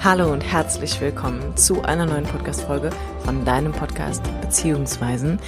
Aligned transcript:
Hallo 0.00 0.32
und 0.32 0.42
herzlich 0.42 1.00
willkommen 1.00 1.56
zu 1.56 1.82
einer 1.82 2.06
neuen 2.06 2.24
Podcast-Folge 2.24 2.90
von 3.24 3.44
deinem 3.44 3.72
Podcast 3.72 4.22
Beziehungsweisen 4.40 5.40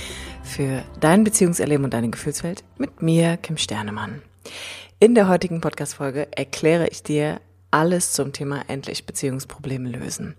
für 0.42 0.82
dein 0.98 1.22
Beziehungserleben 1.22 1.84
und 1.84 1.94
deine 1.94 2.10
Gefühlswelt 2.10 2.64
mit 2.76 3.00
mir, 3.00 3.36
Kim 3.36 3.56
Sternemann. 3.56 4.22
In 4.98 5.14
der 5.14 5.28
heutigen 5.28 5.60
Podcast-Folge 5.60 6.26
erkläre 6.36 6.88
ich 6.88 7.04
dir 7.04 7.40
alles 7.70 8.12
zum 8.12 8.32
Thema 8.32 8.64
endlich 8.66 9.06
Beziehungsprobleme 9.06 9.88
lösen. 9.88 10.34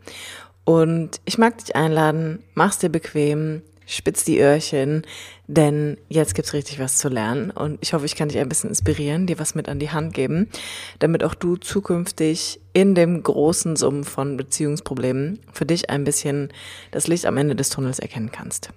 Und 0.66 1.22
ich 1.24 1.38
mag 1.38 1.58
dich 1.60 1.78
einladen, 1.78 2.44
mach's 2.54 2.80
dir 2.80 2.90
bequem, 2.90 3.62
spitz 3.92 4.24
die 4.24 4.40
Öhrchen, 4.40 5.04
denn 5.48 5.98
jetzt 6.08 6.34
gibt's 6.34 6.54
richtig 6.54 6.80
was 6.80 6.98
zu 6.98 7.10
lernen 7.10 7.52
und 7.52 7.78
ich 7.82 7.94
hoffe, 7.94 8.06
ich 8.06 8.16
kann 8.16 8.30
dich 8.30 8.40
ein 8.40 8.48
bisschen 8.48 8.70
inspirieren, 8.70 9.28
dir 9.28 9.38
was 9.38 9.54
mit 9.54 9.68
an 9.68 9.80
die 9.80 9.90
Hand 9.90 10.14
geben, 10.14 10.50
damit 11.00 11.24
auch 11.24 11.36
du 11.36 11.58
zukünftig 11.58 12.60
in 12.74 12.96
dem 12.96 13.22
großen 13.22 13.76
Summen 13.76 14.06
von 14.06 14.38
Beziehungsproblemen 14.38 15.40
für 15.52 15.66
dich 15.66 15.90
ein 15.90 16.06
bisschen 16.06 16.50
das 16.92 17.08
Licht 17.08 17.26
am 17.26 17.38
Ende 17.38 17.56
des 17.56 17.70
Tunnels 17.70 18.00
erkennen 18.00 18.32
kannst. 18.32 18.70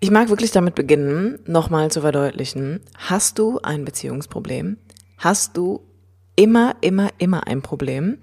Ich 0.00 0.10
mag 0.10 0.28
wirklich 0.28 0.50
damit 0.50 0.74
beginnen, 0.74 1.38
nochmal 1.46 1.90
zu 1.90 2.00
verdeutlichen, 2.00 2.80
hast 2.96 3.38
du 3.38 3.60
ein 3.62 3.84
Beziehungsproblem? 3.84 4.76
Hast 5.18 5.56
du 5.56 5.80
immer, 6.34 6.76
immer, 6.80 7.10
immer 7.18 7.46
ein 7.46 7.62
Problem, 7.62 8.18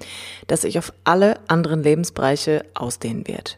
das 0.48 0.62
sich 0.62 0.78
auf 0.78 0.94
alle 1.04 1.40
anderen 1.50 1.82
Lebensbereiche 1.82 2.66
ausdehnen 2.76 3.28
wird? 3.28 3.58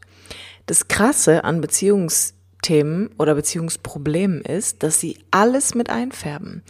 Das 0.65 0.87
Krasse 0.87 1.43
an 1.43 1.61
Beziehungsthemen 1.61 3.09
oder 3.17 3.35
Beziehungsproblemen 3.35 4.41
ist, 4.41 4.83
dass 4.83 4.99
sie 4.99 5.19
alles 5.31 5.75
mit 5.75 5.89
einfärben. 5.89 6.63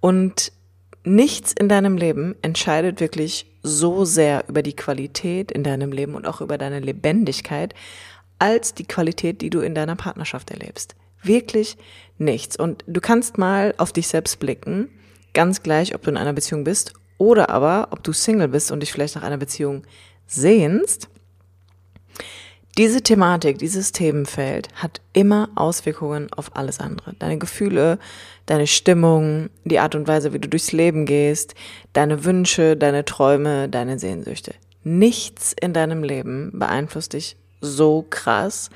Und 0.00 0.52
nichts 1.04 1.52
in 1.52 1.68
deinem 1.68 1.96
Leben 1.96 2.34
entscheidet 2.42 3.00
wirklich 3.00 3.46
so 3.62 4.04
sehr 4.04 4.44
über 4.48 4.62
die 4.62 4.76
Qualität 4.76 5.52
in 5.52 5.62
deinem 5.62 5.92
Leben 5.92 6.14
und 6.14 6.26
auch 6.26 6.40
über 6.40 6.58
deine 6.58 6.80
Lebendigkeit, 6.80 7.74
als 8.38 8.74
die 8.74 8.84
Qualität, 8.84 9.40
die 9.40 9.50
du 9.50 9.60
in 9.60 9.74
deiner 9.74 9.96
Partnerschaft 9.96 10.50
erlebst. 10.50 10.94
Wirklich 11.22 11.76
nichts. 12.18 12.56
Und 12.56 12.84
du 12.86 13.00
kannst 13.00 13.38
mal 13.38 13.74
auf 13.78 13.92
dich 13.92 14.08
selbst 14.08 14.38
blicken, 14.38 14.90
ganz 15.32 15.62
gleich, 15.62 15.94
ob 15.94 16.02
du 16.02 16.10
in 16.10 16.16
einer 16.16 16.32
Beziehung 16.32 16.64
bist 16.64 16.94
oder 17.18 17.50
aber, 17.50 17.88
ob 17.90 18.02
du 18.02 18.12
Single 18.12 18.48
bist 18.48 18.70
und 18.70 18.80
dich 18.80 18.92
vielleicht 18.92 19.14
nach 19.14 19.22
einer 19.22 19.38
Beziehung 19.38 19.84
sehnst. 20.26 21.08
Diese 22.76 23.02
Thematik, 23.02 23.58
dieses 23.58 23.92
Themenfeld 23.92 24.68
hat 24.74 25.00
immer 25.12 25.48
Auswirkungen 25.54 26.32
auf 26.32 26.56
alles 26.56 26.80
andere. 26.80 27.14
Deine 27.20 27.38
Gefühle, 27.38 28.00
deine 28.46 28.66
Stimmung, 28.66 29.48
die 29.62 29.78
Art 29.78 29.94
und 29.94 30.08
Weise, 30.08 30.32
wie 30.32 30.40
du 30.40 30.48
durchs 30.48 30.72
Leben 30.72 31.06
gehst, 31.06 31.54
deine 31.92 32.24
Wünsche, 32.24 32.76
deine 32.76 33.04
Träume, 33.04 33.68
deine 33.68 34.00
Sehnsüchte. 34.00 34.54
Nichts 34.82 35.54
in 35.60 35.72
deinem 35.72 36.02
Leben 36.02 36.50
beeinflusst 36.52 37.12
dich 37.12 37.36
so 37.60 38.04
krass 38.10 38.70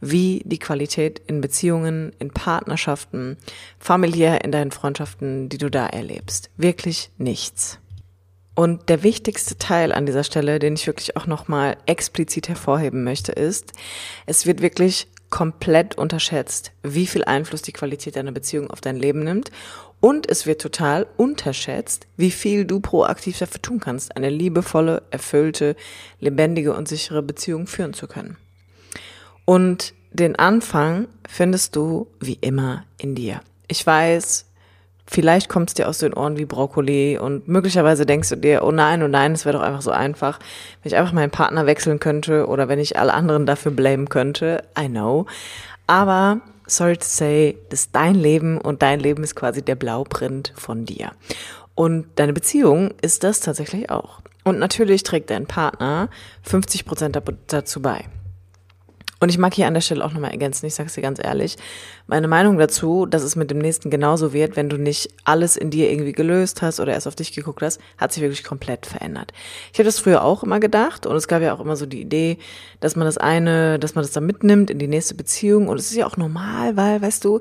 wie 0.00 0.42
die 0.44 0.58
Qualität 0.58 1.22
in 1.28 1.40
Beziehungen, 1.40 2.12
in 2.18 2.32
Partnerschaften, 2.32 3.36
familiär 3.78 4.44
in 4.44 4.50
deinen 4.50 4.72
Freundschaften, 4.72 5.48
die 5.48 5.58
du 5.58 5.70
da 5.70 5.86
erlebst. 5.86 6.50
Wirklich 6.56 7.10
nichts. 7.16 7.78
Und 8.56 8.88
der 8.88 9.02
wichtigste 9.02 9.58
Teil 9.58 9.92
an 9.92 10.06
dieser 10.06 10.24
Stelle, 10.24 10.58
den 10.58 10.74
ich 10.74 10.86
wirklich 10.86 11.14
auch 11.16 11.26
nochmal 11.26 11.76
explizit 11.84 12.48
hervorheben 12.48 13.04
möchte, 13.04 13.30
ist, 13.30 13.74
es 14.24 14.46
wird 14.46 14.62
wirklich 14.62 15.08
komplett 15.28 15.98
unterschätzt, 15.98 16.72
wie 16.82 17.06
viel 17.06 17.22
Einfluss 17.22 17.60
die 17.60 17.72
Qualität 17.72 18.16
deiner 18.16 18.32
Beziehung 18.32 18.70
auf 18.70 18.80
dein 18.80 18.96
Leben 18.96 19.24
nimmt. 19.24 19.50
Und 20.00 20.26
es 20.30 20.46
wird 20.46 20.62
total 20.62 21.06
unterschätzt, 21.18 22.06
wie 22.16 22.30
viel 22.30 22.64
du 22.64 22.80
proaktiv 22.80 23.38
dafür 23.38 23.60
tun 23.60 23.78
kannst, 23.78 24.16
eine 24.16 24.30
liebevolle, 24.30 25.02
erfüllte, 25.10 25.76
lebendige 26.18 26.74
und 26.74 26.88
sichere 26.88 27.22
Beziehung 27.22 27.66
führen 27.66 27.92
zu 27.92 28.06
können. 28.06 28.38
Und 29.44 29.92
den 30.12 30.34
Anfang 30.36 31.08
findest 31.28 31.76
du 31.76 32.06
wie 32.20 32.38
immer 32.40 32.86
in 32.96 33.14
dir. 33.14 33.42
Ich 33.68 33.86
weiß, 33.86 34.45
Vielleicht 35.06 35.48
kommt 35.48 35.70
es 35.70 35.74
dir 35.74 35.88
aus 35.88 35.98
den 35.98 36.14
Ohren 36.14 36.36
wie 36.36 36.44
Brokkoli 36.44 37.16
und 37.16 37.46
möglicherweise 37.46 38.06
denkst 38.06 38.28
du 38.28 38.36
dir, 38.36 38.64
oh 38.64 38.72
nein, 38.72 39.02
oh 39.02 39.08
nein, 39.08 39.32
es 39.32 39.44
wäre 39.44 39.56
doch 39.56 39.62
einfach 39.62 39.82
so 39.82 39.92
einfach, 39.92 40.40
wenn 40.82 40.90
ich 40.90 40.96
einfach 40.96 41.12
meinen 41.12 41.30
Partner 41.30 41.66
wechseln 41.66 42.00
könnte 42.00 42.46
oder 42.46 42.68
wenn 42.68 42.80
ich 42.80 42.98
alle 42.98 43.14
anderen 43.14 43.46
dafür 43.46 43.70
blamen 43.70 44.08
könnte. 44.08 44.64
I 44.78 44.88
know. 44.88 45.26
Aber 45.86 46.40
sorry 46.66 46.96
to 46.96 47.04
say, 47.04 47.56
das 47.70 47.82
ist 47.82 47.94
dein 47.94 48.16
Leben 48.16 48.58
und 48.58 48.82
dein 48.82 48.98
Leben 48.98 49.22
ist 49.22 49.36
quasi 49.36 49.62
der 49.62 49.76
Blauprint 49.76 50.52
von 50.56 50.84
dir. 50.84 51.12
Und 51.76 52.06
deine 52.16 52.32
Beziehung 52.32 52.92
ist 53.00 53.22
das 53.22 53.40
tatsächlich 53.40 53.90
auch. 53.90 54.20
Und 54.42 54.58
natürlich 54.58 55.02
trägt 55.02 55.30
dein 55.30 55.46
Partner 55.46 56.08
50 56.42 56.84
Prozent 56.84 57.20
dazu 57.48 57.82
bei. 57.82 58.04
Und 59.18 59.30
ich 59.30 59.38
mag 59.38 59.54
hier 59.54 59.66
an 59.66 59.74
der 59.74 59.80
Stelle 59.80 60.04
auch 60.04 60.12
nochmal 60.12 60.32
ergänzen, 60.32 60.66
ich 60.66 60.74
sage 60.74 60.88
es 60.88 60.94
dir 60.94 61.00
ganz 61.00 61.18
ehrlich, 61.22 61.56
meine 62.06 62.28
Meinung 62.28 62.58
dazu, 62.58 63.06
dass 63.06 63.22
es 63.22 63.34
mit 63.34 63.50
dem 63.50 63.58
nächsten 63.58 63.88
genauso 63.90 64.34
wird, 64.34 64.56
wenn 64.56 64.68
du 64.68 64.76
nicht 64.76 65.08
alles 65.24 65.56
in 65.56 65.70
dir 65.70 65.90
irgendwie 65.90 66.12
gelöst 66.12 66.60
hast 66.60 66.80
oder 66.80 66.92
erst 66.92 67.08
auf 67.08 67.14
dich 67.14 67.32
geguckt 67.32 67.62
hast, 67.62 67.80
hat 67.96 68.12
sich 68.12 68.22
wirklich 68.22 68.44
komplett 68.44 68.84
verändert. 68.84 69.32
Ich 69.72 69.78
habe 69.78 69.86
das 69.86 69.98
früher 69.98 70.22
auch 70.22 70.42
immer 70.42 70.60
gedacht 70.60 71.06
und 71.06 71.16
es 71.16 71.28
gab 71.28 71.40
ja 71.40 71.54
auch 71.54 71.60
immer 71.60 71.76
so 71.76 71.86
die 71.86 72.02
Idee, 72.02 72.36
dass 72.80 72.94
man 72.94 73.06
das 73.06 73.16
eine, 73.16 73.78
dass 73.78 73.94
man 73.94 74.04
das 74.04 74.12
dann 74.12 74.26
mitnimmt 74.26 74.70
in 74.70 74.78
die 74.78 74.88
nächste 74.88 75.14
Beziehung 75.14 75.68
und 75.68 75.78
es 75.78 75.90
ist 75.90 75.96
ja 75.96 76.06
auch 76.06 76.18
normal, 76.18 76.76
weil, 76.76 77.00
weißt 77.00 77.24
du, 77.24 77.40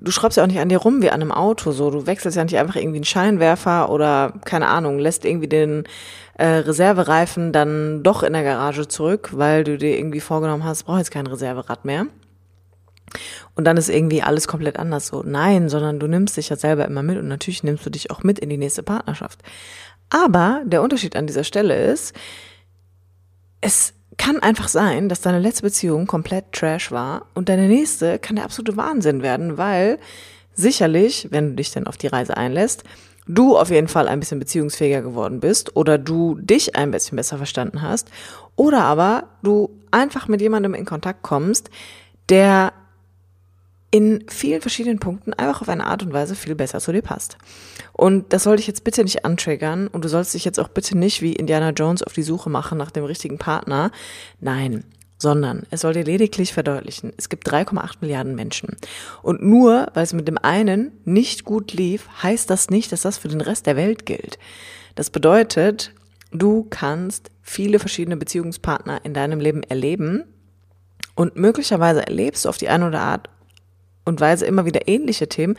du 0.00 0.10
schraubst 0.10 0.36
ja 0.36 0.42
auch 0.42 0.48
nicht 0.48 0.60
an 0.60 0.68
dir 0.68 0.78
rum 0.78 1.02
wie 1.02 1.10
an 1.10 1.20
einem 1.20 1.32
Auto, 1.32 1.72
so. 1.72 1.90
Du 1.90 2.06
wechselst 2.06 2.36
ja 2.36 2.44
nicht 2.44 2.58
einfach 2.58 2.76
irgendwie 2.76 2.98
einen 2.98 3.04
Scheinwerfer 3.04 3.90
oder, 3.90 4.34
keine 4.44 4.68
Ahnung, 4.68 4.98
lässt 4.98 5.24
irgendwie 5.24 5.48
den 5.48 5.84
äh, 6.38 6.46
Reservereifen 6.46 7.52
dann 7.52 8.02
doch 8.02 8.22
in 8.22 8.32
der 8.32 8.42
Garage 8.42 8.88
zurück, 8.88 9.30
weil 9.34 9.64
du 9.64 9.78
dir 9.78 9.98
irgendwie 9.98 10.20
vorgenommen 10.20 10.64
hast, 10.64 10.84
brauch 10.84 10.98
jetzt 10.98 11.10
kein 11.10 11.26
Reserverad 11.26 11.84
mehr. 11.84 12.06
Und 13.54 13.64
dann 13.64 13.76
ist 13.76 13.88
irgendwie 13.88 14.22
alles 14.22 14.48
komplett 14.48 14.78
anders 14.78 15.06
so. 15.06 15.22
Nein, 15.24 15.68
sondern 15.68 15.98
du 15.98 16.06
nimmst 16.06 16.36
dich 16.36 16.48
ja 16.48 16.56
selber 16.56 16.84
immer 16.84 17.02
mit 17.02 17.18
und 17.18 17.28
natürlich 17.28 17.62
nimmst 17.62 17.86
du 17.86 17.90
dich 17.90 18.10
auch 18.10 18.22
mit 18.22 18.38
in 18.38 18.50
die 18.50 18.58
nächste 18.58 18.82
Partnerschaft. 18.82 19.40
Aber 20.10 20.62
der 20.64 20.82
Unterschied 20.82 21.16
an 21.16 21.26
dieser 21.26 21.44
Stelle 21.44 21.86
ist, 21.86 22.14
es 23.60 23.94
kann 24.16 24.40
einfach 24.40 24.68
sein, 24.68 25.08
dass 25.08 25.20
deine 25.20 25.38
letzte 25.38 25.62
Beziehung 25.62 26.06
komplett 26.06 26.52
Trash 26.52 26.90
war 26.90 27.26
und 27.34 27.48
deine 27.48 27.68
nächste 27.68 28.18
kann 28.18 28.36
der 28.36 28.44
absolute 28.44 28.76
Wahnsinn 28.76 29.22
werden, 29.22 29.58
weil 29.58 29.98
sicherlich, 30.54 31.28
wenn 31.30 31.50
du 31.50 31.54
dich 31.56 31.70
dann 31.70 31.86
auf 31.86 31.96
die 31.96 32.06
Reise 32.06 32.36
einlässt, 32.36 32.84
du 33.26 33.56
auf 33.56 33.70
jeden 33.70 33.88
Fall 33.88 34.08
ein 34.08 34.20
bisschen 34.20 34.38
beziehungsfähiger 34.38 35.02
geworden 35.02 35.40
bist 35.40 35.76
oder 35.76 35.98
du 35.98 36.36
dich 36.36 36.76
ein 36.76 36.90
bisschen 36.90 37.16
besser 37.16 37.36
verstanden 37.36 37.82
hast 37.82 38.10
oder 38.54 38.84
aber 38.84 39.24
du 39.42 39.70
einfach 39.90 40.28
mit 40.28 40.40
jemandem 40.40 40.74
in 40.74 40.84
Kontakt 40.84 41.22
kommst, 41.22 41.70
der 42.28 42.72
in 43.90 44.24
vielen 44.28 44.60
verschiedenen 44.60 44.98
Punkten 44.98 45.32
einfach 45.32 45.62
auf 45.62 45.68
eine 45.68 45.86
Art 45.86 46.02
und 46.02 46.12
Weise 46.12 46.34
viel 46.34 46.54
besser 46.54 46.80
zu 46.80 46.92
dir 46.92 47.02
passt. 47.02 47.38
Und 47.92 48.32
das 48.32 48.42
soll 48.42 48.56
dich 48.56 48.66
jetzt 48.66 48.84
bitte 48.84 49.02
nicht 49.02 49.24
antriggern 49.24 49.86
und 49.86 50.04
du 50.04 50.08
sollst 50.08 50.34
dich 50.34 50.44
jetzt 50.44 50.58
auch 50.58 50.68
bitte 50.68 50.98
nicht 50.98 51.22
wie 51.22 51.32
Indiana 51.32 51.70
Jones 51.70 52.02
auf 52.02 52.12
die 52.12 52.22
Suche 52.22 52.50
machen 52.50 52.78
nach 52.78 52.90
dem 52.90 53.04
richtigen 53.04 53.38
Partner. 53.38 53.90
Nein, 54.40 54.84
sondern 55.18 55.62
es 55.70 55.80
soll 55.80 55.94
dir 55.94 56.04
lediglich 56.04 56.52
verdeutlichen, 56.52 57.12
es 57.16 57.28
gibt 57.28 57.48
3,8 57.48 57.96
Milliarden 58.00 58.34
Menschen. 58.34 58.76
Und 59.22 59.42
nur 59.42 59.88
weil 59.94 60.04
es 60.04 60.12
mit 60.12 60.28
dem 60.28 60.38
einen 60.38 60.92
nicht 61.04 61.44
gut 61.44 61.72
lief, 61.72 62.08
heißt 62.22 62.50
das 62.50 62.70
nicht, 62.70 62.92
dass 62.92 63.02
das 63.02 63.18
für 63.18 63.28
den 63.28 63.40
Rest 63.40 63.66
der 63.66 63.76
Welt 63.76 64.04
gilt. 64.04 64.38
Das 64.94 65.10
bedeutet, 65.10 65.92
du 66.32 66.66
kannst 66.68 67.30
viele 67.42 67.78
verschiedene 67.78 68.16
Beziehungspartner 68.16 69.04
in 69.04 69.14
deinem 69.14 69.40
Leben 69.40 69.62
erleben 69.62 70.24
und 71.14 71.36
möglicherweise 71.36 72.06
erlebst 72.06 72.44
du 72.44 72.48
auf 72.48 72.58
die 72.58 72.68
eine 72.68 72.88
oder 72.88 73.00
Art 73.00 73.30
und 74.06 74.20
Weise 74.20 74.46
immer 74.46 74.64
wieder 74.64 74.88
ähnliche 74.88 75.28
Themen, 75.28 75.58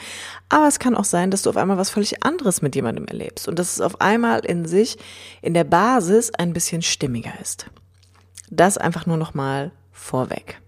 aber 0.50 0.68
es 0.68 0.80
kann 0.80 0.96
auch 0.96 1.06
sein, 1.06 1.30
dass 1.30 1.44
du 1.44 1.52
auf 1.52 1.58
einmal 1.58 1.78
was 1.78 1.91
völlig 1.91 2.24
anderes 2.24 2.63
mit 2.63 2.75
jemandem 2.75 3.06
erlebst 3.06 3.47
und 3.47 3.59
dass 3.59 3.74
es 3.74 3.81
auf 3.81 4.02
einmal 4.02 4.40
in 4.40 4.66
sich 4.66 4.97
in 5.44 5.53
der 5.53 5.66
Basis 5.66 6.34
ein 6.34 6.53
bisschen 6.53 6.82
stimmiger 6.82 7.34
ist. 7.40 7.67
Das 8.49 8.78
einfach 8.78 9.05
nur 9.05 9.17
noch 9.17 9.34
mal 9.34 9.72
vorweg. 9.91 10.59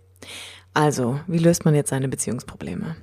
Also, 0.73 1.19
wie 1.27 1.39
löst 1.39 1.65
man 1.65 1.73
jetzt 1.73 1.89
seine 1.89 2.09
Beziehungsprobleme? 2.09 2.95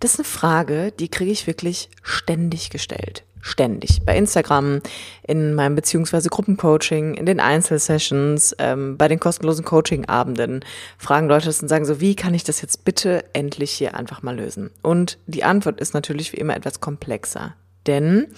Das 0.00 0.14
ist 0.14 0.20
eine 0.20 0.24
Frage, 0.24 0.92
die 0.92 1.08
kriege 1.08 1.30
ich 1.30 1.46
wirklich 1.46 1.90
ständig 2.02 2.70
gestellt. 2.70 3.24
Ständig. 3.44 4.02
Bei 4.06 4.16
Instagram, 4.16 4.80
in 5.26 5.54
meinem 5.54 5.74
beziehungsweise 5.74 6.28
Gruppencoaching, 6.28 7.14
in 7.14 7.26
den 7.26 7.40
Einzelsessions, 7.40 8.54
ähm, 8.60 8.96
bei 8.96 9.08
den 9.08 9.18
kostenlosen 9.18 9.64
Coachingabenden 9.64 10.64
fragen 10.96 11.26
Leute 11.26 11.46
das 11.46 11.60
und 11.60 11.68
sagen 11.68 11.84
so, 11.84 12.00
wie 12.00 12.14
kann 12.14 12.34
ich 12.34 12.44
das 12.44 12.62
jetzt 12.62 12.84
bitte 12.84 13.24
endlich 13.32 13.72
hier 13.72 13.96
einfach 13.96 14.22
mal 14.22 14.36
lösen? 14.36 14.70
Und 14.80 15.18
die 15.26 15.42
Antwort 15.42 15.80
ist 15.80 15.92
natürlich 15.92 16.32
wie 16.32 16.36
immer 16.36 16.54
etwas 16.54 16.78
komplexer. 16.78 17.54
Denn 17.88 18.28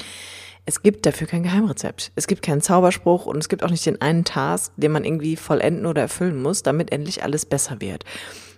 es 0.64 0.82
gibt 0.82 1.04
dafür 1.04 1.26
kein 1.26 1.42
Geheimrezept. 1.42 2.10
Es 2.14 2.26
gibt 2.26 2.40
keinen 2.40 2.62
Zauberspruch 2.62 3.26
und 3.26 3.36
es 3.36 3.50
gibt 3.50 3.62
auch 3.62 3.70
nicht 3.70 3.84
den 3.84 4.00
einen 4.00 4.24
Task, 4.24 4.72
den 4.78 4.92
man 4.92 5.04
irgendwie 5.04 5.36
vollenden 5.36 5.84
oder 5.84 6.00
erfüllen 6.00 6.40
muss, 6.40 6.62
damit 6.62 6.90
endlich 6.92 7.22
alles 7.22 7.44
besser 7.44 7.82
wird. 7.82 8.04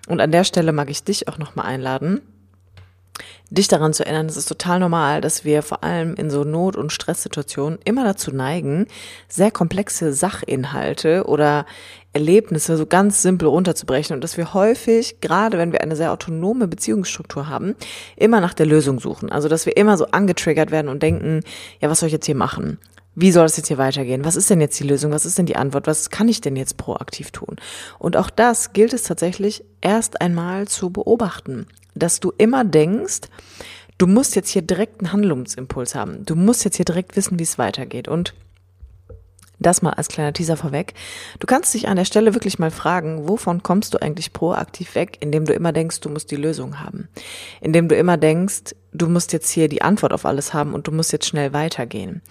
Und 0.06 0.20
an 0.20 0.30
der 0.30 0.44
Stelle 0.44 0.70
mag 0.70 0.90
ich 0.90 1.02
dich 1.02 1.26
auch 1.26 1.38
nochmal 1.38 1.66
einladen, 1.66 2.22
dich 3.50 3.68
daran 3.68 3.92
zu 3.92 4.04
erinnern, 4.04 4.26
es 4.26 4.36
ist 4.36 4.48
total 4.48 4.80
normal, 4.80 5.20
dass 5.20 5.44
wir 5.44 5.62
vor 5.62 5.84
allem 5.84 6.14
in 6.14 6.30
so 6.30 6.44
Not- 6.44 6.76
und 6.76 6.92
Stresssituationen 6.92 7.78
immer 7.84 8.04
dazu 8.04 8.32
neigen, 8.32 8.86
sehr 9.28 9.50
komplexe 9.50 10.12
Sachinhalte 10.12 11.24
oder 11.26 11.66
Erlebnisse 12.12 12.76
so 12.76 12.86
ganz 12.86 13.22
simpel 13.22 13.48
runterzubrechen 13.48 14.14
und 14.14 14.24
dass 14.24 14.36
wir 14.36 14.54
häufig, 14.54 15.20
gerade 15.20 15.58
wenn 15.58 15.72
wir 15.72 15.82
eine 15.82 15.96
sehr 15.96 16.12
autonome 16.12 16.66
Beziehungsstruktur 16.66 17.48
haben, 17.48 17.76
immer 18.16 18.40
nach 18.40 18.54
der 18.54 18.66
Lösung 18.66 19.00
suchen. 19.00 19.30
Also 19.30 19.48
dass 19.48 19.66
wir 19.66 19.76
immer 19.76 19.96
so 19.96 20.06
angetriggert 20.06 20.70
werden 20.70 20.88
und 20.88 21.02
denken, 21.02 21.42
ja, 21.80 21.90
was 21.90 22.00
soll 22.00 22.08
ich 22.08 22.14
jetzt 22.14 22.26
hier 22.26 22.34
machen? 22.34 22.78
Wie 23.14 23.32
soll 23.32 23.46
es 23.46 23.56
jetzt 23.56 23.68
hier 23.68 23.78
weitergehen? 23.78 24.24
Was 24.24 24.36
ist 24.36 24.50
denn 24.50 24.60
jetzt 24.60 24.78
die 24.78 24.86
Lösung? 24.86 25.12
Was 25.12 25.24
ist 25.24 25.38
denn 25.38 25.46
die 25.46 25.56
Antwort? 25.56 25.86
Was 25.86 26.10
kann 26.10 26.28
ich 26.28 26.42
denn 26.42 26.56
jetzt 26.56 26.76
proaktiv 26.76 27.30
tun? 27.30 27.56
Und 27.98 28.16
auch 28.16 28.28
das 28.28 28.72
gilt 28.74 28.92
es 28.92 29.04
tatsächlich 29.04 29.64
erst 29.80 30.20
einmal 30.20 30.68
zu 30.68 30.90
beobachten 30.90 31.66
dass 31.96 32.20
du 32.20 32.32
immer 32.38 32.64
denkst, 32.64 33.22
du 33.98 34.06
musst 34.06 34.36
jetzt 34.36 34.50
hier 34.50 34.62
direkt 34.62 35.00
einen 35.00 35.12
Handlungsimpuls 35.12 35.94
haben. 35.94 36.24
Du 36.24 36.36
musst 36.36 36.64
jetzt 36.64 36.76
hier 36.76 36.84
direkt 36.84 37.16
wissen, 37.16 37.38
wie 37.38 37.44
es 37.44 37.58
weitergeht. 37.58 38.08
Und 38.08 38.34
das 39.58 39.82
mal 39.82 39.94
als 39.94 40.08
kleiner 40.08 40.32
Teaser 40.32 40.56
vorweg. 40.56 40.94
Du 41.38 41.46
kannst 41.46 41.72
dich 41.72 41.88
an 41.88 41.96
der 41.96 42.04
Stelle 42.04 42.34
wirklich 42.34 42.58
mal 42.58 42.70
fragen, 42.70 43.26
wovon 43.28 43.62
kommst 43.62 43.94
du 43.94 44.02
eigentlich 44.02 44.32
proaktiv 44.32 44.94
weg, 44.94 45.16
indem 45.20 45.46
du 45.46 45.54
immer 45.54 45.72
denkst, 45.72 46.00
du 46.00 46.10
musst 46.10 46.30
die 46.30 46.36
Lösung 46.36 46.80
haben. 46.80 47.08
Indem 47.60 47.88
du 47.88 47.96
immer 47.96 48.18
denkst, 48.18 48.74
du 48.96 49.08
musst 49.08 49.32
jetzt 49.32 49.50
hier 49.50 49.68
die 49.68 49.82
Antwort 49.82 50.12
auf 50.12 50.24
alles 50.24 50.54
haben 50.54 50.74
und 50.74 50.86
du 50.86 50.92
musst 50.92 51.12
jetzt 51.12 51.26
schnell 51.26 51.52
weitergehen. 51.52 52.22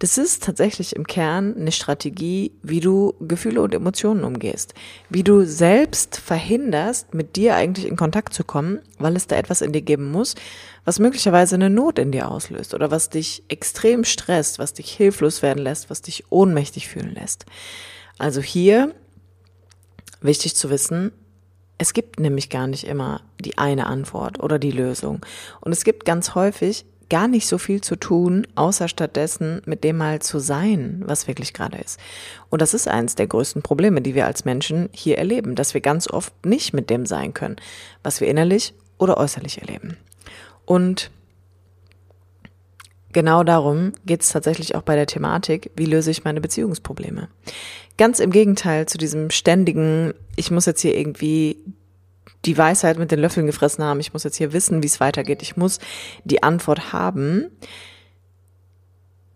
Das 0.00 0.18
ist 0.18 0.42
tatsächlich 0.42 0.96
im 0.96 1.06
Kern 1.06 1.56
eine 1.56 1.72
Strategie, 1.72 2.52
wie 2.62 2.80
du 2.80 3.14
Gefühle 3.20 3.62
und 3.62 3.74
Emotionen 3.74 4.24
umgehst. 4.24 4.74
Wie 5.08 5.22
du 5.22 5.46
selbst 5.46 6.16
verhinderst, 6.16 7.14
mit 7.14 7.36
dir 7.36 7.54
eigentlich 7.54 7.86
in 7.86 7.96
Kontakt 7.96 8.34
zu 8.34 8.44
kommen, 8.44 8.80
weil 8.98 9.16
es 9.16 9.28
da 9.28 9.36
etwas 9.36 9.62
in 9.62 9.72
dir 9.72 9.82
geben 9.82 10.10
muss, 10.10 10.34
was 10.84 10.98
möglicherweise 10.98 11.54
eine 11.54 11.70
Not 11.70 11.98
in 11.98 12.12
dir 12.12 12.30
auslöst 12.30 12.74
oder 12.74 12.90
was 12.90 13.08
dich 13.08 13.44
extrem 13.48 14.04
stresst, 14.04 14.58
was 14.58 14.74
dich 14.74 14.90
hilflos 14.90 15.42
werden 15.42 15.62
lässt, 15.62 15.90
was 15.90 16.02
dich 16.02 16.24
ohnmächtig 16.30 16.88
fühlen 16.88 17.14
lässt. 17.14 17.46
Also 18.18 18.40
hier 18.40 18.94
wichtig 20.20 20.56
zu 20.56 20.70
wissen, 20.70 21.12
es 21.78 21.92
gibt 21.92 22.20
nämlich 22.20 22.50
gar 22.50 22.66
nicht 22.66 22.84
immer 22.84 23.20
die 23.40 23.58
eine 23.58 23.86
Antwort 23.86 24.40
oder 24.42 24.58
die 24.58 24.70
Lösung. 24.70 25.20
Und 25.60 25.72
es 25.72 25.84
gibt 25.84 26.04
ganz 26.04 26.34
häufig 26.34 26.86
gar 27.10 27.28
nicht 27.28 27.46
so 27.46 27.58
viel 27.58 27.80
zu 27.80 27.96
tun, 27.96 28.46
außer 28.54 28.88
stattdessen 28.88 29.60
mit 29.66 29.84
dem 29.84 29.96
mal 29.96 30.20
zu 30.20 30.38
sein, 30.38 31.02
was 31.04 31.28
wirklich 31.28 31.52
gerade 31.52 31.78
ist. 31.78 31.98
Und 32.50 32.62
das 32.62 32.74
ist 32.74 32.88
eines 32.88 33.14
der 33.14 33.26
größten 33.26 33.62
Probleme, 33.62 34.00
die 34.00 34.14
wir 34.14 34.26
als 34.26 34.44
Menschen 34.44 34.88
hier 34.92 35.18
erleben, 35.18 35.54
dass 35.54 35.74
wir 35.74 35.80
ganz 35.80 36.08
oft 36.08 36.32
nicht 36.46 36.72
mit 36.72 36.90
dem 36.90 37.06
sein 37.06 37.34
können, 37.34 37.56
was 38.02 38.20
wir 38.20 38.28
innerlich 38.28 38.74
oder 38.98 39.18
äußerlich 39.18 39.60
erleben. 39.60 39.96
Und 40.64 41.10
genau 43.12 43.44
darum 43.44 43.92
geht 44.06 44.22
es 44.22 44.30
tatsächlich 44.30 44.74
auch 44.74 44.82
bei 44.82 44.96
der 44.96 45.06
Thematik, 45.06 45.70
wie 45.76 45.86
löse 45.86 46.10
ich 46.10 46.24
meine 46.24 46.40
Beziehungsprobleme. 46.40 47.28
Ganz 47.96 48.18
im 48.18 48.30
Gegenteil 48.30 48.86
zu 48.86 48.98
diesem 48.98 49.30
ständigen, 49.30 50.14
ich 50.36 50.50
muss 50.50 50.66
jetzt 50.66 50.80
hier 50.80 50.96
irgendwie 50.96 51.58
die 52.44 52.58
Weisheit 52.58 52.98
mit 52.98 53.10
den 53.10 53.20
Löffeln 53.20 53.46
gefressen 53.46 53.84
haben, 53.84 54.00
ich 54.00 54.12
muss 54.12 54.24
jetzt 54.24 54.36
hier 54.36 54.52
wissen, 54.52 54.82
wie 54.82 54.86
es 54.86 55.00
weitergeht, 55.00 55.42
ich 55.42 55.56
muss 55.56 55.78
die 56.24 56.42
Antwort 56.42 56.92
haben, 56.92 57.46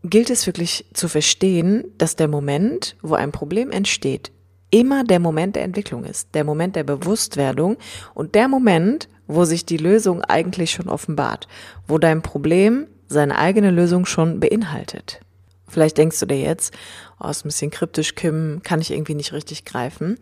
gilt 0.05 0.31
es 0.31 0.47
wirklich 0.47 0.87
zu 0.93 1.09
verstehen, 1.09 1.85
dass 1.99 2.17
der 2.17 2.29
Moment, 2.29 2.97
wo 3.03 3.15
ein 3.15 3.33
Problem 3.33 3.71
entsteht, 3.71 4.33
immer 4.71 5.05
der 5.05 5.21
Moment 5.21 5.57
der 5.57 5.65
Entwicklung 5.65 6.05
ist, 6.05 6.35
der 6.35 6.45
Moment 6.45 6.77
der 6.77 6.85
Bewusstwerdung 6.85 7.77
und 8.15 8.35
der 8.35 8.49
Moment, 8.49 9.09
wo 9.27 9.45
sich 9.45 9.65
die 9.65 9.77
Lösung 9.77 10.23
eigentlich 10.23 10.73
schon 10.73 10.89
offenbart, 10.89 11.49
wo 11.87 11.99
dein 11.99 12.23
Problem 12.23 12.87
seine 13.09 13.39
eigene 13.39 13.71
Lösung 13.71 14.07
schon 14.07 14.41
beinhaltet. 14.41 15.21
Vielleicht 15.69 15.99
denkst 15.99 16.19
du 16.21 16.27
dir 16.27 16.41
jetzt, 16.41 16.75
oh, 17.21 17.29
ist 17.29 17.45
ein 17.45 17.49
bisschen 17.49 17.71
kryptisch, 17.71 18.15
Kim, 18.15 18.61
kann 18.63 18.81
ich 18.81 18.91
irgendwie 18.91 19.15
nicht 19.15 19.33
richtig 19.33 19.65
greifen. 19.65 20.19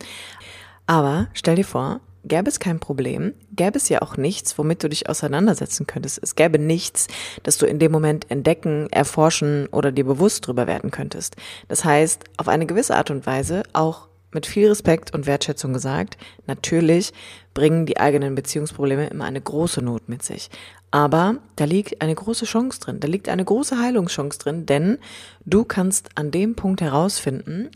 Aber 0.85 1.27
stell 1.33 1.55
dir 1.55 1.65
vor, 1.65 2.01
gäbe 2.27 2.49
es 2.49 2.59
kein 2.59 2.79
Problem, 2.79 3.33
gäbe 3.51 3.77
es 3.77 3.89
ja 3.89 4.01
auch 4.01 4.17
nichts, 4.17 4.57
womit 4.57 4.83
du 4.83 4.89
dich 4.89 5.09
auseinandersetzen 5.09 5.87
könntest. 5.87 6.19
Es 6.21 6.35
gäbe 6.35 6.59
nichts, 6.59 7.07
das 7.43 7.57
du 7.57 7.65
in 7.65 7.79
dem 7.79 7.91
Moment 7.91 8.29
entdecken, 8.29 8.87
erforschen 8.91 9.67
oder 9.67 9.91
dir 9.91 10.05
bewusst 10.05 10.45
drüber 10.45 10.67
werden 10.67 10.91
könntest. 10.91 11.35
Das 11.67 11.85
heißt, 11.85 12.23
auf 12.37 12.47
eine 12.47 12.65
gewisse 12.65 12.95
Art 12.95 13.11
und 13.11 13.25
Weise 13.25 13.63
auch 13.73 14.07
mit 14.37 14.45
viel 14.45 14.67
Respekt 14.67 15.15
und 15.15 15.25
Wertschätzung 15.25 15.73
gesagt, 15.73 16.15
natürlich 16.45 17.11
bringen 17.55 17.87
die 17.87 17.99
eigenen 17.99 18.35
Beziehungsprobleme 18.35 19.07
immer 19.07 19.25
eine 19.25 19.41
große 19.41 19.81
Not 19.81 20.09
mit 20.09 20.21
sich. 20.21 20.51
Aber 20.91 21.37
da 21.55 21.65
liegt 21.65 22.03
eine 22.03 22.13
große 22.13 22.45
Chance 22.45 22.79
drin, 22.79 22.99
da 22.99 23.07
liegt 23.07 23.29
eine 23.29 23.43
große 23.43 23.79
Heilungschance 23.79 24.37
drin, 24.37 24.67
denn 24.67 24.99
du 25.45 25.63
kannst 25.63 26.09
an 26.13 26.29
dem 26.29 26.53
Punkt 26.53 26.81
herausfinden, 26.81 27.71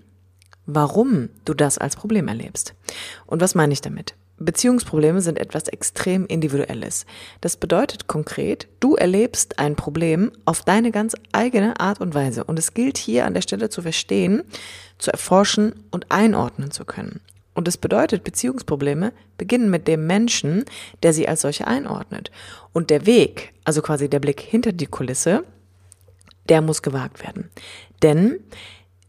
warum 0.68 1.30
du 1.46 1.56
das 1.56 1.80
als 1.80 1.96
Problem 1.96 2.28
erlebst. 2.28 2.75
Und 3.25 3.42
was 3.42 3.56
meine 3.56 3.74
ich 3.74 3.81
damit? 3.81 4.13
Beziehungsprobleme 4.46 5.22
sind 5.22 5.38
etwas 5.40 5.68
extrem 5.68 6.26
Individuelles. 6.26 7.06
Das 7.42 7.58
bedeutet 7.58 8.08
konkret, 8.08 8.68
du 8.80 8.96
erlebst 8.96 9.60
ein 9.60 9.76
Problem 9.76 10.32
auf 10.46 10.64
deine 10.64 10.92
ganz 10.92 11.16
eigene 11.32 11.80
Art 11.80 12.02
und 12.02 12.14
Weise. 12.14 12.44
Und 12.44 12.60
es 12.60 12.74
gilt 12.74 12.98
hier 12.98 13.26
an 13.26 13.34
der 13.34 13.42
Stelle 13.42 13.70
zu 13.70 13.82
verstehen, 13.82 14.44
zu 14.98 15.12
erforschen 15.12 15.74
und 15.92 16.12
einordnen 16.12 16.72
zu 16.72 16.86
können. 16.86 17.22
Und 17.54 17.68
es 17.68 17.78
bedeutet, 17.78 18.24
Beziehungsprobleme 18.24 19.12
beginnen 19.38 19.70
mit 19.70 19.88
dem 19.88 20.08
Menschen, 20.08 20.64
der 21.04 21.14
sie 21.14 21.28
als 21.28 21.42
solche 21.42 21.68
einordnet. 21.68 22.32
Und 22.72 22.90
der 22.90 23.06
Weg, 23.06 23.54
also 23.64 23.82
quasi 23.82 24.10
der 24.10 24.20
Blick 24.20 24.40
hinter 24.40 24.72
die 24.72 24.88
Kulisse, 24.88 25.44
der 26.50 26.62
muss 26.62 26.82
gewagt 26.82 27.22
werden. 27.24 27.50
Denn 28.02 28.40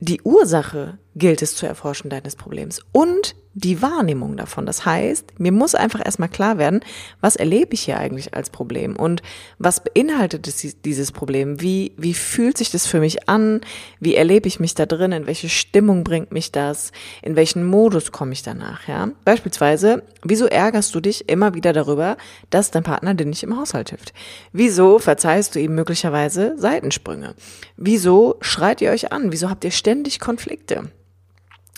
die 0.01 0.21
Ursache 0.23 0.99
gilt 1.15 1.43
es 1.43 1.55
zu 1.57 1.67
erforschen 1.67 2.11
deines 2.11 2.37
Problems 2.37 2.81
und 2.93 3.35
die 3.55 3.83
Wahrnehmung 3.83 4.37
davon. 4.37 4.65
Das 4.65 4.87
heißt, 4.87 5.39
mir 5.39 5.53
muss 5.53 5.75
einfach 5.75 6.05
erstmal 6.05 6.29
klar 6.29 6.57
werden, 6.57 6.81
was 7.21 7.37
erlebe 7.37 7.75
ich 7.75 7.83
hier 7.83 7.99
eigentlich 7.99 8.35
als 8.35 8.49
Problem 8.51 8.97
und 8.97 9.23
was 9.59 9.85
beinhaltet 9.85 10.47
dieses 10.85 11.13
Problem? 11.13 11.61
Wie, 11.61 11.93
wie 11.99 12.15
fühlt 12.15 12.57
sich 12.57 12.71
das 12.71 12.87
für 12.87 13.01
mich 13.01 13.29
an? 13.29 13.61
Wie 14.01 14.15
erlebe 14.15 14.49
ich 14.49 14.59
mich 14.59 14.75
da 14.75 14.87
drin? 14.87 15.13
In 15.13 15.27
welche 15.27 15.51
Stimmung 15.51 16.03
bringt 16.03 16.33
mich 16.33 16.51
das? 16.51 16.93
In 17.21 17.37
welchen 17.37 17.65
Modus 17.65 18.11
komme 18.11 18.33
ich 18.33 18.43
danach? 18.43 18.89
Ja? 18.89 19.11
Beispielsweise, 19.25 20.03
wieso 20.23 20.47
ärgerst 20.47 20.95
du 20.95 21.01
dich 21.01 21.29
immer 21.29 21.55
wieder 21.55 21.73
darüber, 21.75 22.17
dass 22.49 22.71
dein 22.71 22.85
Partner 22.85 23.15
dir 23.15 23.27
nicht 23.27 23.43
im 23.43 23.59
Haushalt 23.59 23.91
hilft? 23.91 24.15
Wieso 24.53 24.99
verzeihst 24.99 25.55
du 25.55 25.61
ihm 25.61 25.75
möglicherweise 25.75 26.55
Seitensprünge? 26.57 27.35
Wieso 27.77 28.37
schreit 28.41 28.81
ihr 28.81 28.93
euch 28.93 29.13
an? 29.13 29.31
Wieso 29.31 29.51
habt 29.51 29.65
ihr 29.65 29.71
ständig 29.71 30.21
Konflikte? 30.21 30.91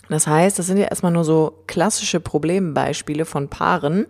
Das 0.09 0.27
heißt, 0.27 0.59
das 0.59 0.67
sind 0.67 0.79
ja 0.79 0.87
erstmal 0.87 1.13
nur 1.13 1.25
so 1.25 1.63
klassische 1.67 2.21
Problembeispiele 2.21 3.25
von 3.25 3.49
Paaren, 3.49 4.07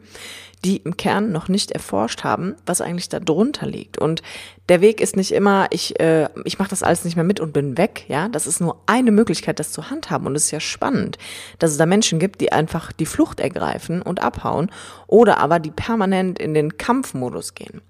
die 0.64 0.78
im 0.78 0.96
Kern 0.96 1.30
noch 1.30 1.48
nicht 1.48 1.72
erforscht 1.72 2.24
haben, 2.24 2.56
was 2.64 2.80
eigentlich 2.80 3.10
da 3.10 3.20
drunter 3.20 3.66
liegt. 3.66 3.98
Und 3.98 4.22
der 4.70 4.80
Weg 4.80 5.00
ist 5.00 5.14
nicht 5.14 5.32
immer, 5.32 5.66
ich, 5.70 6.00
äh, 6.00 6.28
ich 6.44 6.58
mache 6.58 6.70
das 6.70 6.82
alles 6.82 7.04
nicht 7.04 7.16
mehr 7.16 7.24
mit 7.24 7.38
und 7.38 7.52
bin 7.52 7.76
weg. 7.76 8.06
Ja, 8.08 8.28
das 8.28 8.46
ist 8.46 8.60
nur 8.60 8.80
eine 8.86 9.10
Möglichkeit, 9.10 9.60
das 9.60 9.72
zu 9.72 9.90
handhaben. 9.90 10.26
Und 10.26 10.36
es 10.36 10.46
ist 10.46 10.50
ja 10.52 10.60
spannend, 10.60 11.18
dass 11.58 11.70
es 11.70 11.76
da 11.76 11.84
Menschen 11.84 12.18
gibt, 12.18 12.40
die 12.40 12.50
einfach 12.50 12.92
die 12.92 13.06
Flucht 13.06 13.40
ergreifen 13.40 14.00
und 14.00 14.22
abhauen 14.22 14.70
oder 15.06 15.38
aber 15.38 15.58
die 15.58 15.70
permanent 15.70 16.38
in 16.38 16.54
den 16.54 16.78
Kampfmodus 16.78 17.54
gehen. 17.54 17.82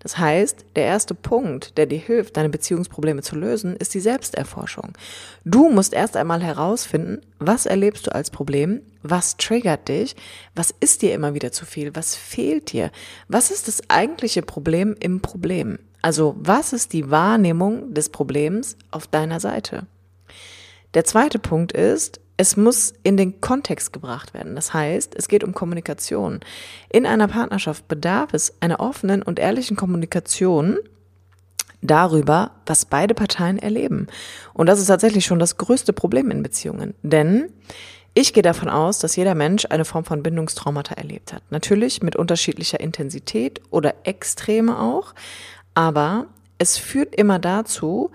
Das 0.00 0.18
heißt, 0.18 0.64
der 0.76 0.84
erste 0.84 1.14
Punkt, 1.14 1.76
der 1.78 1.86
dir 1.86 1.98
hilft, 1.98 2.36
deine 2.36 2.48
Beziehungsprobleme 2.48 3.22
zu 3.22 3.36
lösen, 3.36 3.76
ist 3.76 3.94
die 3.94 4.00
Selbsterforschung. 4.00 4.92
Du 5.44 5.70
musst 5.70 5.92
erst 5.92 6.16
einmal 6.16 6.42
herausfinden, 6.42 7.20
was 7.38 7.66
erlebst 7.66 8.06
du 8.06 8.14
als 8.14 8.30
Problem, 8.30 8.80
was 9.02 9.36
triggert 9.36 9.88
dich, 9.88 10.16
was 10.54 10.74
ist 10.80 11.02
dir 11.02 11.14
immer 11.14 11.34
wieder 11.34 11.52
zu 11.52 11.64
viel, 11.64 11.94
was 11.94 12.14
fehlt 12.14 12.72
dir, 12.72 12.90
was 13.28 13.50
ist 13.50 13.68
das 13.68 13.82
eigentliche 13.88 14.42
Problem 14.42 14.96
im 14.98 15.20
Problem. 15.20 15.78
Also 16.02 16.34
was 16.38 16.72
ist 16.72 16.92
die 16.92 17.10
Wahrnehmung 17.10 17.92
des 17.94 18.08
Problems 18.08 18.76
auf 18.90 19.06
deiner 19.06 19.40
Seite? 19.40 19.86
Der 20.94 21.04
zweite 21.04 21.38
Punkt 21.38 21.72
ist, 21.72 22.20
es 22.40 22.56
muss 22.56 22.94
in 23.02 23.18
den 23.18 23.42
Kontext 23.42 23.92
gebracht 23.92 24.32
werden. 24.32 24.54
Das 24.54 24.72
heißt, 24.72 25.14
es 25.14 25.28
geht 25.28 25.44
um 25.44 25.52
Kommunikation. 25.52 26.40
In 26.90 27.04
einer 27.04 27.28
Partnerschaft 27.28 27.86
bedarf 27.86 28.32
es 28.32 28.54
einer 28.60 28.80
offenen 28.80 29.22
und 29.22 29.38
ehrlichen 29.38 29.76
Kommunikation 29.76 30.78
darüber, 31.82 32.52
was 32.64 32.86
beide 32.86 33.12
Parteien 33.12 33.58
erleben. 33.58 34.06
Und 34.54 34.70
das 34.70 34.80
ist 34.80 34.86
tatsächlich 34.86 35.26
schon 35.26 35.38
das 35.38 35.58
größte 35.58 35.92
Problem 35.92 36.30
in 36.30 36.42
Beziehungen. 36.42 36.94
Denn 37.02 37.52
ich 38.14 38.32
gehe 38.32 38.42
davon 38.42 38.70
aus, 38.70 39.00
dass 39.00 39.16
jeder 39.16 39.34
Mensch 39.34 39.66
eine 39.68 39.84
Form 39.84 40.06
von 40.06 40.22
Bindungstraumata 40.22 40.94
erlebt 40.94 41.34
hat. 41.34 41.42
Natürlich 41.50 42.02
mit 42.02 42.16
unterschiedlicher 42.16 42.80
Intensität 42.80 43.60
oder 43.68 43.94
Extreme 44.04 44.80
auch. 44.80 45.14
Aber 45.74 46.24
es 46.56 46.78
führt 46.78 47.14
immer 47.14 47.38
dazu, 47.38 48.12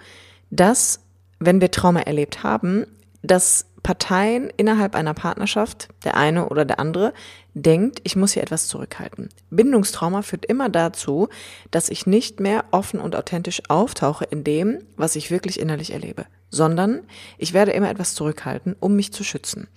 dass, 0.50 1.01
wenn 1.38 1.62
wir 1.62 1.70
Trauma 1.70 2.00
erlebt 2.00 2.41
haben, 2.41 2.88
das 3.22 3.67
Parteien 3.86 4.51
innerhalb 4.58 4.96
einer 4.96 5.13
Partnerschaft, 5.13 5.89
der 6.04 6.18
eine 6.18 6.50
oder 6.50 6.65
der 6.65 6.80
andere, 6.80 7.13
denkt, 7.54 8.00
ich 8.04 8.15
muss 8.15 8.32
hier 8.32 8.42
etwas 8.42 8.65
zurückhalten. 8.65 9.30
Bindungstrauma 9.51 10.24
führt 10.24 10.44
immer 10.44 10.70
dazu, 10.70 11.30
dass 11.70 11.89
ich 11.89 12.08
nicht 12.08 12.39
mehr 12.39 12.65
offen 12.72 13.00
und 13.00 13.15
authentisch 13.15 13.62
auftauche 13.70 14.25
in 14.25 14.44
dem, 14.44 14.80
was 14.98 15.15
ich 15.15 15.30
wirklich 15.30 15.60
innerlich 15.60 15.94
erlebe, 15.94 16.25
sondern 16.50 17.01
ich 17.38 17.54
werde 17.54 17.74
immer 17.74 17.92
etwas 17.92 18.15
zurückhalten, 18.15 18.75
um 18.80 18.96
mich 18.96 19.13
zu 19.13 19.24
schützen, 19.24 19.68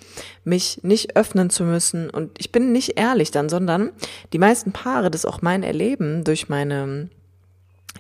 mich 0.42 0.82
nicht 0.82 1.14
öffnen 1.14 1.50
zu 1.50 1.64
müssen 1.64 2.08
und 2.08 2.30
ich 2.38 2.50
bin 2.50 2.72
nicht 2.72 2.98
ehrlich 2.98 3.30
dann, 3.30 3.50
sondern 3.50 3.90
die 4.32 4.38
meisten 4.38 4.72
Paare, 4.72 5.10
das 5.10 5.26
auch 5.26 5.42
mein 5.42 5.62
Erleben 5.62 6.24
durch 6.24 6.48
meine 6.48 7.10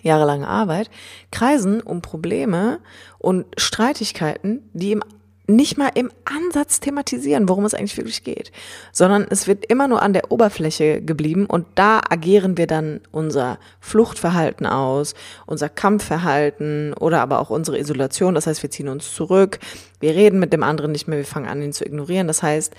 jahrelange 0.00 0.48
Arbeit, 0.48 0.88
kreisen 1.30 1.82
um 1.82 2.00
Probleme 2.00 2.78
und 3.18 3.44
Streitigkeiten, 3.60 4.70
die 4.72 4.92
im 4.92 5.02
nicht 5.48 5.78
mal 5.78 5.90
im 5.94 6.10
Ansatz 6.26 6.78
thematisieren, 6.78 7.48
worum 7.48 7.64
es 7.64 7.72
eigentlich 7.72 7.96
wirklich 7.96 8.22
geht, 8.22 8.52
sondern 8.92 9.26
es 9.30 9.48
wird 9.48 9.64
immer 9.64 9.88
nur 9.88 10.02
an 10.02 10.12
der 10.12 10.30
Oberfläche 10.30 11.00
geblieben 11.00 11.46
und 11.46 11.66
da 11.74 12.02
agieren 12.08 12.58
wir 12.58 12.66
dann 12.66 13.00
unser 13.10 13.58
Fluchtverhalten 13.80 14.66
aus, 14.66 15.14
unser 15.46 15.70
Kampfverhalten 15.70 16.92
oder 16.92 17.22
aber 17.22 17.40
auch 17.40 17.48
unsere 17.48 17.78
Isolation. 17.78 18.34
Das 18.34 18.46
heißt, 18.46 18.62
wir 18.62 18.70
ziehen 18.70 18.88
uns 18.88 19.14
zurück, 19.14 19.58
wir 20.00 20.14
reden 20.14 20.38
mit 20.38 20.52
dem 20.52 20.62
anderen 20.62 20.92
nicht 20.92 21.08
mehr, 21.08 21.18
wir 21.18 21.24
fangen 21.24 21.48
an, 21.48 21.62
ihn 21.62 21.72
zu 21.72 21.86
ignorieren. 21.86 22.28
Das 22.28 22.42
heißt, 22.42 22.74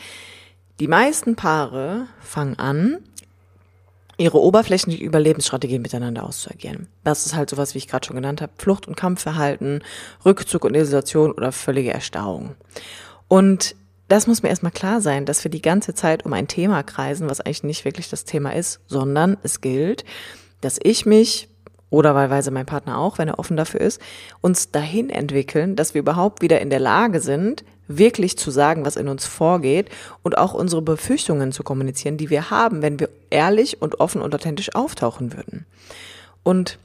die 0.80 0.88
meisten 0.88 1.36
Paare 1.36 2.06
fangen 2.22 2.58
an, 2.60 3.00
ihre 4.20 4.40
oberflächlichen 4.40 5.02
Überlebensstrategien 5.02 5.82
miteinander 5.82 6.24
auszuagieren. 6.24 6.88
Das 7.04 7.26
ist 7.26 7.36
halt 7.36 7.50
sowas, 7.50 7.74
wie 7.74 7.80
ich 7.80 7.88
gerade 7.88 8.06
schon 8.06 8.16
genannt 8.16 8.42
habe, 8.42 8.52
Flucht- 8.58 8.88
und 8.88 8.98
Kampfverhalten, 8.98 9.82
Rückzug 10.26 10.66
und 10.66 10.76
Isolation 10.76 11.32
oder 11.32 11.52
völlige 11.52 11.94
Erstarrung. 11.94 12.56
Und 13.28 13.76
das 14.10 14.28
muss 14.28 14.44
mir 14.44 14.50
erstmal 14.50 14.72
klar 14.72 15.02
sein, 15.02 15.26
dass 15.26 15.44
wir 15.44 15.52
die 15.52 15.62
ganze 15.62 15.94
Zeit 15.94 16.26
um 16.26 16.34
ein 16.34 16.48
Thema 16.48 16.84
kreisen, 16.84 17.30
was 17.30 17.42
eigentlich 17.42 17.64
nicht 17.64 17.86
wirklich 17.86 18.10
das 18.10 18.26
Thema 18.26 18.56
ist, 18.56 18.82
sondern 18.88 19.38
es 19.44 19.62
gilt, 19.62 20.04
dass 20.62 20.80
ich 20.82 21.06
mich 21.06 21.48
oder 21.90 22.14
wahlweise 22.14 22.52
mein 22.52 22.66
Partner 22.66 22.98
auch, 22.98 23.18
wenn 23.18 23.30
er 23.30 23.40
offen 23.40 23.58
dafür 23.58 23.82
ist, 23.82 24.02
uns 24.42 24.72
dahin 24.72 25.10
entwickeln, 25.10 25.76
dass 25.76 25.94
wir 25.94 26.00
überhaupt 26.00 26.42
wieder 26.42 26.60
in 26.60 26.70
der 26.70 26.80
Lage 26.80 27.20
sind, 27.20 27.64
wirklich 27.90 28.38
zu 28.38 28.52
sagen, 28.52 28.86
was 28.86 28.96
in 28.96 29.10
uns 29.10 29.26
vorgeht 29.26 29.90
und 30.24 30.38
auch 30.38 30.54
unsere 30.54 30.82
Befürchtungen 30.82 31.52
zu 31.52 31.64
kommunizieren, 31.64 32.16
die 32.16 32.30
wir 32.30 32.50
haben, 32.52 32.82
wenn 32.82 33.00
wir 33.00 33.10
ehrlich 33.30 33.82
und 33.82 34.00
offen 34.00 34.22
und 34.22 34.34
authentisch 34.34 34.74
auftauchen 34.76 35.34
würden. 35.34 35.66
Und 36.44 36.78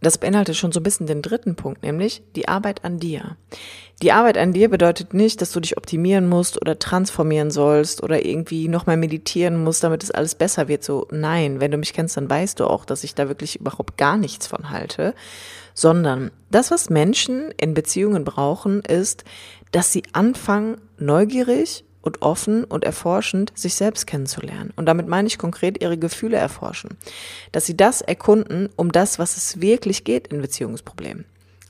das 0.00 0.18
beinhaltet 0.18 0.56
schon 0.56 0.70
so 0.70 0.78
ein 0.78 0.84
bisschen 0.84 1.08
den 1.08 1.22
dritten 1.22 1.56
Punkt, 1.56 1.82
nämlich 1.82 2.22
die 2.36 2.46
Arbeit 2.46 2.84
an 2.84 3.00
dir. 3.00 3.36
Die 4.00 4.12
Arbeit 4.12 4.38
an 4.38 4.52
dir 4.52 4.70
bedeutet 4.70 5.12
nicht, 5.12 5.42
dass 5.42 5.50
du 5.50 5.58
dich 5.58 5.76
optimieren 5.76 6.28
musst 6.28 6.60
oder 6.60 6.78
transformieren 6.78 7.50
sollst 7.50 8.04
oder 8.04 8.24
irgendwie 8.24 8.68
nochmal 8.68 8.96
meditieren 8.96 9.62
musst, 9.64 9.82
damit 9.82 10.04
es 10.04 10.12
alles 10.12 10.36
besser 10.36 10.68
wird. 10.68 10.84
So, 10.84 11.08
nein, 11.10 11.60
wenn 11.60 11.72
du 11.72 11.78
mich 11.78 11.92
kennst, 11.92 12.16
dann 12.16 12.30
weißt 12.30 12.60
du 12.60 12.66
auch, 12.66 12.84
dass 12.84 13.02
ich 13.02 13.16
da 13.16 13.28
wirklich 13.28 13.58
überhaupt 13.58 13.96
gar 13.96 14.16
nichts 14.16 14.46
von 14.46 14.70
halte. 14.70 15.14
Sondern 15.78 16.32
das, 16.50 16.72
was 16.72 16.90
Menschen 16.90 17.52
in 17.56 17.72
Beziehungen 17.72 18.24
brauchen, 18.24 18.80
ist, 18.80 19.22
dass 19.70 19.92
sie 19.92 20.02
anfangen, 20.12 20.80
neugierig 20.98 21.84
und 22.02 22.20
offen 22.20 22.64
und 22.64 22.82
erforschend 22.82 23.52
sich 23.54 23.76
selbst 23.76 24.08
kennenzulernen. 24.08 24.72
Und 24.74 24.86
damit 24.86 25.06
meine 25.06 25.28
ich 25.28 25.38
konkret 25.38 25.80
ihre 25.80 25.96
Gefühle 25.96 26.36
erforschen. 26.36 26.98
Dass 27.52 27.66
sie 27.66 27.76
das 27.76 28.00
erkunden, 28.00 28.70
um 28.74 28.90
das, 28.90 29.20
was 29.20 29.36
es 29.36 29.60
wirklich 29.60 30.02
geht 30.02 30.26
in 30.26 30.40
Beziehungsproblemen. 30.40 31.26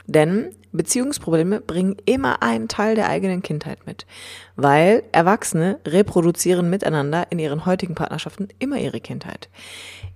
Denn 0.07 0.55
Beziehungsprobleme 0.73 1.61
bringen 1.61 1.97
immer 2.05 2.43
einen 2.43 2.69
Teil 2.69 2.95
der 2.95 3.09
eigenen 3.09 3.43
Kindheit 3.43 3.87
mit, 3.87 4.07
weil 4.57 5.03
Erwachsene 5.13 5.79
reproduzieren 5.87 6.69
miteinander 6.71 7.27
in 7.31 7.39
ihren 7.39 7.67
heutigen 7.67 7.95
Partnerschaften 7.95 8.49
immer 8.59 8.79
ihre 8.79 9.01
Kindheit. 9.01 9.49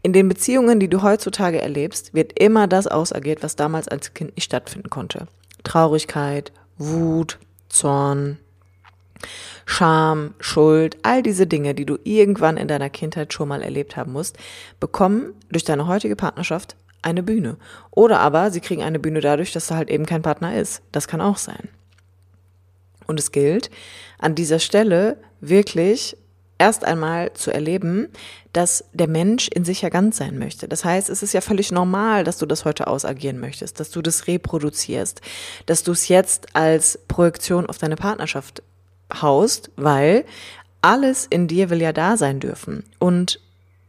In 0.03 0.13
den 0.13 0.29
Beziehungen, 0.29 0.81
die 0.81 0.89
du 0.89 1.03
heutzutage 1.03 1.61
erlebst, 1.61 2.13
wird 2.13 2.39
immer 2.39 2.67
das 2.67 2.87
ausagiert, 2.87 3.43
was 3.43 3.57
damals 3.57 3.89
als 3.89 4.15
Kind 4.15 4.35
nicht 4.37 4.45
stattfinden 4.45 4.91
konnte. 4.91 5.27
Traurigkeit, 5.65 6.53
Wut, 6.77 7.39
Zorn, 7.69 8.39
Scham, 9.65 10.35
Schuld, 10.41 10.97
all 11.03 11.23
diese 11.23 11.47
Dinge, 11.47 11.75
die 11.75 11.87
du 11.87 11.99
irgendwann 12.05 12.57
in 12.57 12.69
deiner 12.69 12.91
Kindheit 12.91 13.33
schon 13.33 13.49
mal 13.49 13.63
erlebt 13.63 13.97
haben 13.97 14.13
musst, 14.13 14.37
bekommen 14.81 15.35
durch 15.51 15.65
deine 15.65 15.87
heutige 15.87 16.17
Partnerschaft 16.17 16.77
eine 17.03 17.23
Bühne. 17.23 17.57
Oder 17.91 18.21
aber 18.21 18.51
sie 18.51 18.61
kriegen 18.61 18.83
eine 18.83 18.99
Bühne 18.99 19.21
dadurch, 19.21 19.53
dass 19.53 19.67
da 19.67 19.77
halt 19.77 19.91
eben 19.91 20.07
kein 20.07 20.23
Partner 20.23 20.57
ist. 20.57 20.83
Das 20.93 21.09
kann 21.09 21.21
auch 21.21 21.37
sein. 21.37 21.69
Und 23.07 23.19
es 23.19 23.33
gilt, 23.33 23.71
an 24.19 24.35
dieser 24.35 24.59
Stelle 24.59 25.19
wirklich 25.41 26.17
erst 26.59 26.85
einmal 26.85 27.33
zu 27.33 27.51
erleben, 27.51 28.09
dass 28.53 28.85
der 28.93 29.09
Mensch 29.09 29.49
in 29.49 29.65
sich 29.65 29.83
ja 29.83 29.89
ganz 29.89 30.19
sein 30.19 30.39
möchte. 30.39 30.69
Das 30.69 30.85
heißt, 30.85 31.11
es 31.11 31.23
ist 31.23 31.35
ja 31.35 31.41
völlig 31.41 31.73
normal, 31.73 32.23
dass 32.23 32.39
du 32.39 32.47
das 32.47 32.65
heute 32.65 32.87
ausagieren 32.87 33.41
möchtest, 33.41 33.81
dass 33.81 33.91
du 33.91 34.01
das 34.01 34.29
reproduzierst, 34.29 35.21
dass 35.67 35.83
du 35.83 35.91
es 35.91 36.07
jetzt 36.07 36.55
als 36.55 36.99
Projektion 37.09 37.67
auf 37.67 37.79
deine 37.79 37.97
Partnerschaft 37.97 38.63
haust, 39.21 39.71
weil 39.77 40.25
alles 40.83 41.27
in 41.27 41.49
dir 41.49 41.69
will 41.69 41.83
ja 41.83 41.93
da 41.93 42.17
sein 42.17 42.39
dürfen. 42.39 42.85
Und 43.01 43.41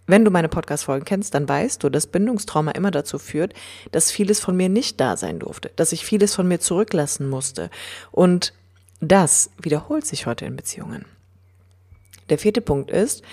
wenn 0.06 0.26
du 0.26 0.32
meine 0.32 0.50
Podcast-Folgen 0.50 1.06
kennst, 1.06 1.34
dann 1.34 1.48
weißt 1.48 1.84
du, 1.84 1.90
dass 1.90 2.08
Bindungstrauma 2.08 2.72
immer 2.72 2.92
dazu 2.92 3.20
führt, 3.20 3.54
dass 3.92 4.12
vieles 4.12 4.40
von 4.40 4.56
mir 4.56 4.70
nicht 4.70 5.00
da 5.00 5.16
sein 5.18 5.40
durfte, 5.40 5.72
dass 5.76 5.92
ich 5.92 6.06
vieles 6.06 6.36
von 6.36 6.48
mir 6.48 6.60
zurücklassen 6.60 7.30
musste. 7.30 7.70
Und 8.12 8.54
das 9.00 9.50
wiederholt 9.62 10.06
sich 10.06 10.26
heute 10.26 10.46
in 10.46 10.56
Beziehungen. 10.56 11.06
Der 12.30 12.38
vierte 12.38 12.62
Punkt 12.62 12.92
ist, 12.92 13.24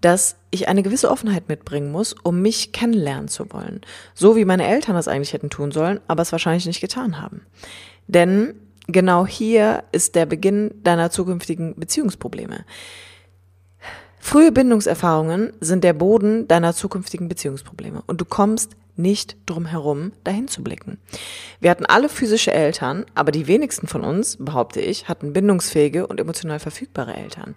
dass 0.00 0.36
ich 0.50 0.68
eine 0.68 0.82
gewisse 0.82 1.10
Offenheit 1.10 1.48
mitbringen 1.48 1.90
muss, 1.90 2.12
um 2.12 2.42
mich 2.42 2.72
kennenlernen 2.72 3.28
zu 3.28 3.50
wollen. 3.52 3.80
So 4.14 4.36
wie 4.36 4.44
meine 4.44 4.66
Eltern 4.66 4.94
das 4.94 5.08
eigentlich 5.08 5.32
hätten 5.32 5.50
tun 5.50 5.72
sollen, 5.72 5.98
aber 6.08 6.22
es 6.22 6.32
wahrscheinlich 6.32 6.66
nicht 6.66 6.80
getan 6.80 7.20
haben. 7.20 7.46
Denn 8.06 8.54
genau 8.86 9.26
hier 9.26 9.84
ist 9.92 10.14
der 10.14 10.26
Beginn 10.26 10.72
deiner 10.82 11.10
zukünftigen 11.10 11.74
Beziehungsprobleme. 11.76 12.64
Frühe 14.26 14.52
Bindungserfahrungen 14.52 15.52
sind 15.60 15.84
der 15.84 15.92
Boden 15.92 16.48
deiner 16.48 16.74
zukünftigen 16.74 17.28
Beziehungsprobleme 17.28 18.02
und 18.06 18.22
du 18.22 18.24
kommst 18.24 18.70
nicht 18.96 19.36
drum 19.44 19.66
herum, 19.66 20.12
dahin 20.24 20.48
zu 20.48 20.64
blicken. 20.64 20.98
Wir 21.60 21.70
hatten 21.70 21.84
alle 21.84 22.08
physische 22.08 22.50
Eltern, 22.50 23.04
aber 23.14 23.32
die 23.32 23.46
wenigsten 23.46 23.86
von 23.86 24.02
uns, 24.02 24.38
behaupte 24.40 24.80
ich, 24.80 25.08
hatten 25.08 25.34
bindungsfähige 25.34 26.06
und 26.06 26.18
emotional 26.18 26.58
verfügbare 26.58 27.14
Eltern. 27.14 27.54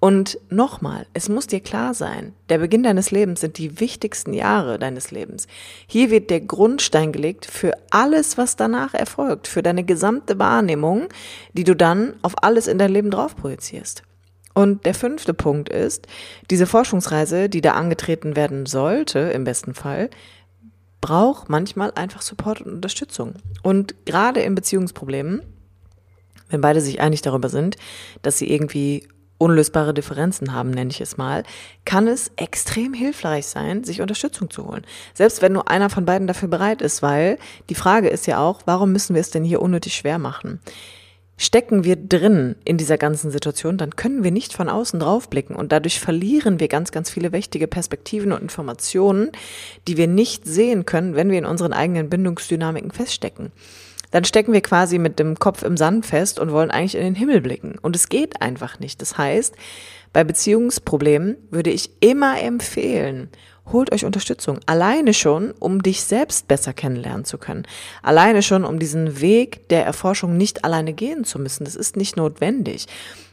Und 0.00 0.38
nochmal, 0.48 1.06
es 1.12 1.28
muss 1.28 1.48
dir 1.48 1.60
klar 1.60 1.92
sein, 1.92 2.32
der 2.48 2.58
Beginn 2.58 2.82
deines 2.82 3.10
Lebens 3.10 3.42
sind 3.42 3.58
die 3.58 3.78
wichtigsten 3.78 4.32
Jahre 4.32 4.78
deines 4.78 5.10
Lebens. 5.10 5.46
Hier 5.86 6.10
wird 6.10 6.30
der 6.30 6.40
Grundstein 6.40 7.12
gelegt 7.12 7.44
für 7.44 7.72
alles, 7.90 8.38
was 8.38 8.56
danach 8.56 8.94
erfolgt, 8.94 9.46
für 9.48 9.62
deine 9.62 9.84
gesamte 9.84 10.38
Wahrnehmung, 10.38 11.08
die 11.52 11.64
du 11.64 11.76
dann 11.76 12.14
auf 12.22 12.42
alles 12.42 12.68
in 12.68 12.78
dein 12.78 12.90
Leben 12.90 13.10
drauf 13.10 13.36
projizierst. 13.36 14.02
Und 14.56 14.86
der 14.86 14.94
fünfte 14.94 15.34
Punkt 15.34 15.68
ist, 15.68 16.06
diese 16.50 16.66
Forschungsreise, 16.66 17.50
die 17.50 17.60
da 17.60 17.72
angetreten 17.72 18.36
werden 18.36 18.64
sollte, 18.64 19.18
im 19.18 19.44
besten 19.44 19.74
Fall, 19.74 20.08
braucht 21.02 21.50
manchmal 21.50 21.92
einfach 21.94 22.22
Support 22.22 22.62
und 22.62 22.72
Unterstützung. 22.72 23.34
Und 23.62 24.06
gerade 24.06 24.40
in 24.40 24.54
Beziehungsproblemen, 24.54 25.42
wenn 26.48 26.62
beide 26.62 26.80
sich 26.80 27.02
einig 27.02 27.20
darüber 27.20 27.50
sind, 27.50 27.76
dass 28.22 28.38
sie 28.38 28.50
irgendwie 28.50 29.06
unlösbare 29.36 29.92
Differenzen 29.92 30.54
haben, 30.54 30.70
nenne 30.70 30.88
ich 30.90 31.02
es 31.02 31.18
mal, 31.18 31.42
kann 31.84 32.08
es 32.08 32.30
extrem 32.36 32.94
hilfreich 32.94 33.44
sein, 33.48 33.84
sich 33.84 34.00
Unterstützung 34.00 34.48
zu 34.48 34.66
holen. 34.66 34.86
Selbst 35.12 35.42
wenn 35.42 35.52
nur 35.52 35.68
einer 35.68 35.90
von 35.90 36.06
beiden 36.06 36.26
dafür 36.26 36.48
bereit 36.48 36.80
ist, 36.80 37.02
weil 37.02 37.36
die 37.68 37.74
Frage 37.74 38.08
ist 38.08 38.26
ja 38.26 38.38
auch, 38.38 38.62
warum 38.64 38.90
müssen 38.90 39.12
wir 39.12 39.20
es 39.20 39.28
denn 39.28 39.44
hier 39.44 39.60
unnötig 39.60 39.96
schwer 39.96 40.18
machen? 40.18 40.60
Stecken 41.38 41.84
wir 41.84 41.96
drin 41.96 42.56
in 42.64 42.78
dieser 42.78 42.96
ganzen 42.96 43.30
Situation, 43.30 43.76
dann 43.76 43.94
können 43.94 44.24
wir 44.24 44.30
nicht 44.30 44.54
von 44.54 44.70
außen 44.70 45.00
draufblicken 45.00 45.54
und 45.54 45.70
dadurch 45.70 46.00
verlieren 46.00 46.60
wir 46.60 46.68
ganz, 46.68 46.92
ganz 46.92 47.10
viele 47.10 47.32
wichtige 47.32 47.66
Perspektiven 47.66 48.32
und 48.32 48.40
Informationen, 48.40 49.32
die 49.86 49.98
wir 49.98 50.06
nicht 50.06 50.46
sehen 50.46 50.86
können, 50.86 51.14
wenn 51.14 51.30
wir 51.30 51.38
in 51.38 51.44
unseren 51.44 51.74
eigenen 51.74 52.08
Bindungsdynamiken 52.08 52.90
feststecken 52.90 53.52
dann 54.10 54.24
stecken 54.24 54.52
wir 54.52 54.60
quasi 54.60 54.98
mit 54.98 55.18
dem 55.18 55.38
Kopf 55.38 55.62
im 55.62 55.76
Sand 55.76 56.06
fest 56.06 56.38
und 56.38 56.52
wollen 56.52 56.70
eigentlich 56.70 56.94
in 56.94 57.02
den 57.02 57.14
Himmel 57.14 57.40
blicken. 57.40 57.76
Und 57.82 57.96
es 57.96 58.08
geht 58.08 58.40
einfach 58.40 58.78
nicht. 58.78 59.02
Das 59.02 59.18
heißt, 59.18 59.54
bei 60.12 60.24
Beziehungsproblemen 60.24 61.36
würde 61.50 61.70
ich 61.70 61.90
immer 62.00 62.40
empfehlen, 62.40 63.28
holt 63.72 63.92
euch 63.92 64.04
Unterstützung. 64.04 64.60
Alleine 64.66 65.14
schon, 65.14 65.52
um 65.52 65.82
dich 65.82 66.02
selbst 66.02 66.48
besser 66.48 66.72
kennenlernen 66.72 67.24
zu 67.24 67.38
können. 67.38 67.66
Alleine 68.02 68.42
schon, 68.42 68.64
um 68.64 68.78
diesen 68.78 69.20
Weg 69.20 69.68
der 69.68 69.84
Erforschung 69.84 70.36
nicht 70.36 70.64
alleine 70.64 70.92
gehen 70.92 71.24
zu 71.24 71.38
müssen. 71.38 71.64
Das 71.64 71.74
ist 71.74 71.96
nicht 71.96 72.16
notwendig. 72.16 72.86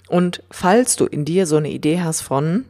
Und 0.09 0.43
falls 0.51 0.95
du 0.95 1.05
in 1.05 1.25
dir 1.25 1.45
so 1.45 1.57
eine 1.57 1.69
Idee 1.69 2.01
hast 2.01 2.21
von, 2.21 2.65